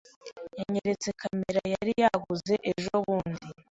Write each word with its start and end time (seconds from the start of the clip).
Yanyeretse 0.59 1.07
kamera 1.21 1.61
yari 1.73 1.93
yaguze 2.01 2.53
ejobundi. 2.71 3.41